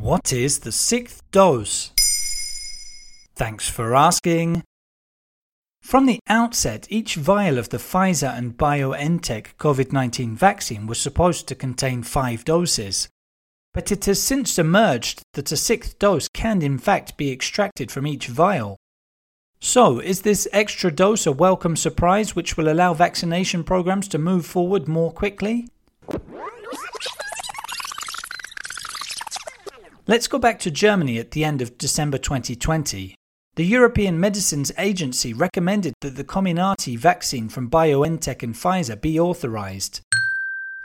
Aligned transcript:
What 0.00 0.32
is 0.32 0.60
the 0.60 0.72
sixth 0.72 1.20
dose? 1.30 1.90
Thanks 3.36 3.68
for 3.68 3.94
asking. 3.94 4.64
From 5.82 6.06
the 6.06 6.20
outset, 6.26 6.86
each 6.88 7.16
vial 7.16 7.58
of 7.58 7.68
the 7.68 7.76
Pfizer 7.76 8.34
and 8.34 8.56
BioNTech 8.56 9.56
COVID 9.58 9.92
19 9.92 10.34
vaccine 10.34 10.86
was 10.86 10.98
supposed 10.98 11.46
to 11.48 11.54
contain 11.54 12.02
five 12.02 12.46
doses. 12.46 13.10
But 13.74 13.92
it 13.92 14.06
has 14.06 14.22
since 14.22 14.58
emerged 14.58 15.20
that 15.34 15.52
a 15.52 15.56
sixth 15.58 15.98
dose 15.98 16.28
can 16.28 16.62
in 16.62 16.78
fact 16.78 17.18
be 17.18 17.30
extracted 17.30 17.92
from 17.92 18.06
each 18.06 18.26
vial. 18.28 18.78
So, 19.60 19.98
is 19.98 20.22
this 20.22 20.48
extra 20.50 20.90
dose 20.90 21.26
a 21.26 21.32
welcome 21.32 21.76
surprise 21.76 22.34
which 22.34 22.56
will 22.56 22.72
allow 22.72 22.94
vaccination 22.94 23.64
programs 23.64 24.08
to 24.08 24.18
move 24.18 24.46
forward 24.46 24.88
more 24.88 25.12
quickly? 25.12 25.68
Let's 30.10 30.26
go 30.26 30.40
back 30.40 30.58
to 30.60 30.72
Germany 30.72 31.20
at 31.20 31.30
the 31.30 31.44
end 31.44 31.62
of 31.62 31.78
December 31.78 32.18
2020. 32.18 33.14
The 33.54 33.64
European 33.64 34.18
Medicines 34.18 34.72
Agency 34.76 35.32
recommended 35.32 35.94
that 36.00 36.16
the 36.16 36.24
Comirnaty 36.24 36.98
vaccine 36.98 37.48
from 37.48 37.70
BioNTech 37.70 38.42
and 38.42 38.56
Pfizer 38.56 39.00
be 39.00 39.20
authorized. 39.20 40.00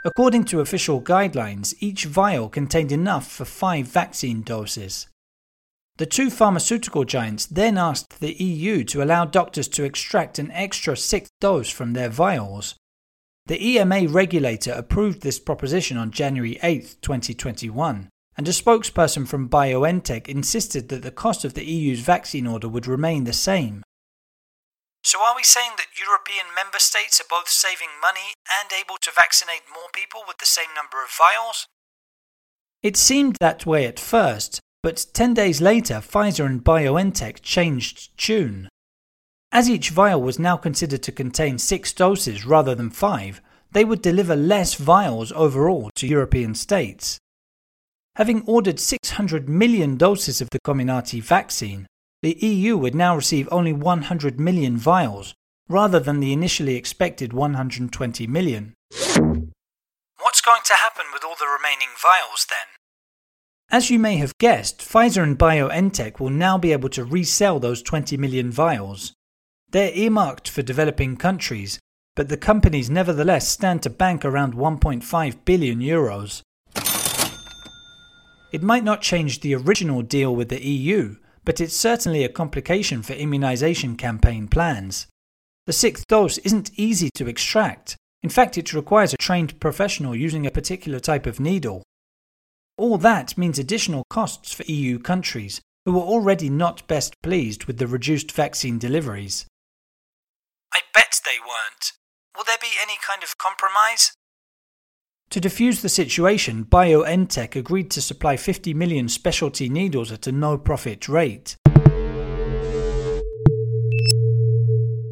According 0.04 0.44
to 0.44 0.60
official 0.60 1.02
guidelines, 1.02 1.74
each 1.80 2.04
vial 2.04 2.48
contained 2.48 2.92
enough 2.92 3.28
for 3.28 3.44
five 3.44 3.88
vaccine 3.88 4.42
doses. 4.42 5.08
The 5.96 6.06
two 6.06 6.30
pharmaceutical 6.30 7.02
giants 7.02 7.46
then 7.46 7.76
asked 7.76 8.20
the 8.20 8.40
EU 8.40 8.84
to 8.84 9.02
allow 9.02 9.24
doctors 9.24 9.66
to 9.70 9.82
extract 9.82 10.38
an 10.38 10.52
extra 10.52 10.96
sixth 10.96 11.32
dose 11.40 11.68
from 11.68 11.94
their 11.94 12.10
vials. 12.10 12.76
The 13.46 13.60
EMA 13.60 14.06
regulator 14.06 14.70
approved 14.70 15.22
this 15.22 15.40
proposition 15.40 15.96
on 15.96 16.12
January 16.12 16.60
8, 16.62 16.98
2021 17.02 18.08
and 18.36 18.46
a 18.46 18.52
spokesperson 18.52 19.26
from 19.26 19.48
BioNTech 19.48 20.28
insisted 20.28 20.88
that 20.88 21.02
the 21.02 21.10
cost 21.10 21.44
of 21.44 21.54
the 21.54 21.64
EU's 21.64 22.00
vaccine 22.00 22.46
order 22.46 22.68
would 22.68 22.86
remain 22.86 23.24
the 23.24 23.32
same. 23.32 23.82
So, 25.02 25.20
are 25.20 25.36
we 25.36 25.44
saying 25.44 25.72
that 25.76 25.98
European 25.98 26.46
member 26.54 26.78
states 26.78 27.20
are 27.20 27.30
both 27.30 27.48
saving 27.48 27.94
money 28.02 28.34
and 28.60 28.70
able 28.72 28.96
to 29.02 29.10
vaccinate 29.14 29.62
more 29.72 29.88
people 29.94 30.22
with 30.26 30.38
the 30.38 30.46
same 30.46 30.74
number 30.74 31.02
of 31.02 31.10
vials? 31.16 31.68
It 32.82 32.96
seemed 32.96 33.36
that 33.40 33.64
way 33.64 33.86
at 33.86 34.00
first, 34.00 34.60
but 34.82 35.06
10 35.14 35.34
days 35.34 35.60
later, 35.60 35.94
Pfizer 35.94 36.44
and 36.44 36.62
BioNTech 36.62 37.40
changed 37.40 38.16
tune. 38.18 38.68
As 39.52 39.70
each 39.70 39.90
vial 39.90 40.20
was 40.20 40.38
now 40.38 40.56
considered 40.56 41.02
to 41.04 41.12
contain 41.12 41.58
six 41.58 41.92
doses 41.92 42.44
rather 42.44 42.74
than 42.74 42.90
five, 42.90 43.40
they 43.72 43.84
would 43.84 44.02
deliver 44.02 44.36
less 44.36 44.74
vials 44.74 45.32
overall 45.32 45.90
to 45.94 46.06
European 46.06 46.54
states. 46.54 47.18
Having 48.16 48.44
ordered 48.46 48.80
600 48.80 49.46
million 49.46 49.98
doses 49.98 50.40
of 50.40 50.48
the 50.48 50.58
Comirnaty 50.60 51.22
vaccine, 51.22 51.86
the 52.22 52.38
EU 52.40 52.78
would 52.78 52.94
now 52.94 53.14
receive 53.14 53.46
only 53.52 53.74
100 53.74 54.40
million 54.40 54.78
vials, 54.78 55.34
rather 55.68 56.00
than 56.00 56.20
the 56.20 56.32
initially 56.32 56.76
expected 56.76 57.34
120 57.34 58.26
million. 58.26 58.72
What's 58.90 60.40
going 60.40 60.62
to 60.64 60.74
happen 60.76 61.04
with 61.12 61.24
all 61.24 61.34
the 61.38 61.44
remaining 61.44 61.92
vials 62.02 62.46
then? 62.48 62.66
As 63.70 63.90
you 63.90 63.98
may 63.98 64.16
have 64.16 64.38
guessed, 64.38 64.78
Pfizer 64.78 65.22
and 65.22 65.38
BioNTech 65.38 66.18
will 66.18 66.30
now 66.30 66.56
be 66.56 66.72
able 66.72 66.88
to 66.90 67.04
resell 67.04 67.60
those 67.60 67.82
20 67.82 68.16
million 68.16 68.50
vials. 68.50 69.12
They're 69.68 69.92
earmarked 69.94 70.48
for 70.48 70.62
developing 70.62 71.18
countries, 71.18 71.78
but 72.14 72.30
the 72.30 72.38
companies 72.38 72.88
nevertheless 72.88 73.46
stand 73.46 73.82
to 73.82 73.90
bank 73.90 74.24
around 74.24 74.54
1.5 74.54 75.44
billion 75.44 75.80
euros. 75.80 76.40
It 78.52 78.62
might 78.62 78.84
not 78.84 79.02
change 79.02 79.40
the 79.40 79.54
original 79.54 80.02
deal 80.02 80.34
with 80.34 80.48
the 80.48 80.64
EU, 80.64 81.16
but 81.44 81.60
it's 81.60 81.76
certainly 81.76 82.24
a 82.24 82.28
complication 82.28 83.02
for 83.02 83.12
immunization 83.12 83.96
campaign 83.96 84.48
plans. 84.48 85.06
The 85.66 85.72
sixth 85.72 86.06
dose 86.06 86.38
isn't 86.38 86.70
easy 86.76 87.10
to 87.14 87.26
extract. 87.26 87.96
In 88.22 88.30
fact, 88.30 88.56
it 88.56 88.72
requires 88.72 89.12
a 89.12 89.18
trained 89.18 89.58
professional 89.60 90.14
using 90.14 90.46
a 90.46 90.50
particular 90.50 91.00
type 91.00 91.26
of 91.26 91.40
needle. 91.40 91.82
All 92.78 92.98
that 92.98 93.36
means 93.36 93.58
additional 93.58 94.04
costs 94.10 94.52
for 94.52 94.64
EU 94.64 94.98
countries, 94.98 95.60
who 95.84 95.98
are 95.98 96.04
already 96.04 96.50
not 96.50 96.86
best 96.88 97.14
pleased 97.22 97.64
with 97.64 97.78
the 97.78 97.86
reduced 97.86 98.32
vaccine 98.32 98.78
deliveries. 98.78 99.46
I 100.72 100.80
bet 100.92 101.20
they 101.24 101.38
weren't. 101.40 101.92
Will 102.36 102.44
there 102.44 102.58
be 102.60 102.74
any 102.82 102.98
kind 103.06 103.22
of 103.22 103.38
compromise? 103.38 104.12
To 105.30 105.40
defuse 105.40 105.80
the 105.80 105.88
situation, 105.88 106.64
BioNTech 106.64 107.56
agreed 107.56 107.90
to 107.90 108.00
supply 108.00 108.36
50 108.36 108.72
million 108.74 109.08
specialty 109.08 109.68
needles 109.68 110.12
at 110.12 110.28
a 110.28 110.32
no 110.32 110.56
profit 110.56 111.08
rate. 111.08 111.56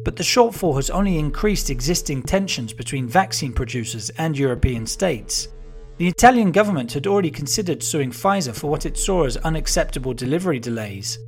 But 0.05 0.15
the 0.15 0.23
shortfall 0.23 0.75
has 0.77 0.89
only 0.89 1.19
increased 1.19 1.69
existing 1.69 2.23
tensions 2.23 2.71
between 2.71 3.09
vaccine 3.09 3.51
producers 3.51 4.09
and 4.11 4.37
European 4.37 4.87
states. 4.87 5.49
The 5.97 6.07
Italian 6.07 6.51
government 6.51 6.93
had 6.93 7.07
already 7.07 7.31
considered 7.31 7.83
suing 7.83 8.11
Pfizer 8.11 8.55
for 8.55 8.69
what 8.69 8.85
it 8.85 8.97
saw 8.97 9.25
as 9.25 9.37
unacceptable 9.37 10.13
delivery 10.13 10.59
delays. 10.59 11.19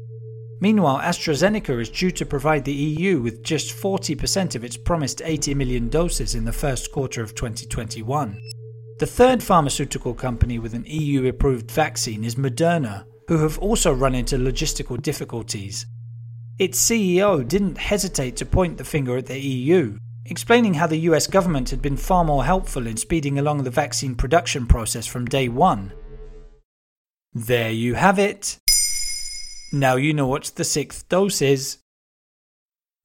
Meanwhile, 0.62 1.00
AstraZeneca 1.00 1.80
is 1.82 1.90
due 1.90 2.12
to 2.12 2.26
provide 2.26 2.64
the 2.64 2.74
EU 2.74 3.20
with 3.22 3.44
just 3.44 3.76
40% 3.76 4.56
of 4.56 4.64
its 4.64 4.78
promised 4.78 5.22
80 5.24 5.54
million 5.56 5.90
doses 5.90 6.36
in 6.36 6.46
the 6.46 6.54
first 6.54 6.92
quarter 6.92 7.22
of 7.22 7.36
2021. 7.36 8.40
The 9.00 9.06
third 9.06 9.44
pharmaceutical 9.44 10.16
company 10.16 10.58
with 10.58 10.74
an 10.74 10.84
EU 10.88 11.28
approved 11.28 11.70
vaccine 11.70 12.24
is 12.24 12.34
Moderna, 12.34 13.06
who 13.28 13.38
have 13.38 13.60
also 13.60 13.94
run 13.94 14.16
into 14.16 14.38
logistical 14.38 15.00
difficulties. 15.00 15.86
Its 16.58 16.84
CEO 16.84 17.48
didn't 17.48 17.78
hesitate 17.78 18.36
to 18.38 18.46
point 18.46 18.80
the 18.80 18.84
finger 18.84 19.16
at 19.16 19.28
the 19.28 19.40
EU, 19.40 20.00
explaining 20.26 20.74
how 20.74 20.88
the 20.88 21.10
US 21.12 21.28
government 21.28 21.70
had 21.70 21.80
been 21.80 21.96
far 21.96 22.24
more 22.24 22.44
helpful 22.44 22.88
in 22.88 22.98
speeding 22.98 23.38
along 23.38 23.64
the 23.64 23.70
vaccine 23.70 24.16
production 24.16 24.66
process 24.66 25.06
from 25.06 25.26
day 25.26 25.48
one. 25.48 25.94
There 27.34 27.70
you 27.70 27.94
have 27.94 28.18
it. 28.18 28.58
Now 29.72 29.96
you 29.98 30.12
know 30.12 30.26
what 30.26 30.54
the 30.56 30.64
sixth 30.64 31.08
dose 31.08 31.40
is. 31.44 31.78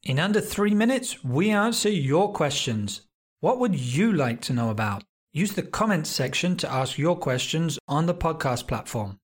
In 0.04 0.18
under 0.18 0.40
three 0.40 0.74
minutes, 0.74 1.22
we 1.22 1.50
answer 1.50 1.90
your 1.90 2.32
questions. 2.32 3.02
What 3.40 3.58
would 3.58 3.74
you 3.78 4.10
like 4.10 4.40
to 4.42 4.54
know 4.54 4.70
about? 4.70 5.04
Use 5.34 5.52
the 5.52 5.62
comments 5.62 6.10
section 6.10 6.58
to 6.58 6.70
ask 6.70 6.98
your 6.98 7.16
questions 7.16 7.78
on 7.88 8.04
the 8.04 8.14
podcast 8.14 8.68
platform. 8.68 9.18